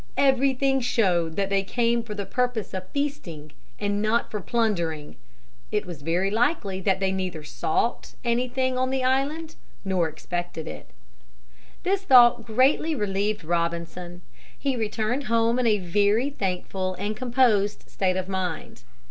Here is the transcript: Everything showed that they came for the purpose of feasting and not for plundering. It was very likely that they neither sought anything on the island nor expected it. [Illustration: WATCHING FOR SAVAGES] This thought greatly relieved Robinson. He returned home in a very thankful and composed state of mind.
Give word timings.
Everything 0.17 0.79
showed 0.79 1.35
that 1.35 1.51
they 1.51 1.61
came 1.61 2.01
for 2.01 2.15
the 2.15 2.25
purpose 2.25 2.73
of 2.73 2.89
feasting 2.89 3.51
and 3.79 4.01
not 4.01 4.31
for 4.31 4.41
plundering. 4.41 5.15
It 5.71 5.85
was 5.85 6.01
very 6.01 6.31
likely 6.31 6.81
that 6.81 6.99
they 6.99 7.11
neither 7.11 7.43
sought 7.43 8.15
anything 8.23 8.79
on 8.79 8.89
the 8.89 9.03
island 9.03 9.57
nor 9.85 10.09
expected 10.09 10.67
it. 10.67 10.89
[Illustration: 11.83 11.83
WATCHING 11.83 11.83
FOR 11.83 11.89
SAVAGES] 11.89 12.01
This 12.01 12.07
thought 12.07 12.45
greatly 12.47 12.95
relieved 12.95 13.43
Robinson. 13.43 14.21
He 14.57 14.75
returned 14.75 15.25
home 15.25 15.59
in 15.59 15.67
a 15.67 15.77
very 15.77 16.31
thankful 16.31 16.95
and 16.95 17.15
composed 17.15 17.87
state 17.87 18.17
of 18.17 18.27
mind. 18.27 18.81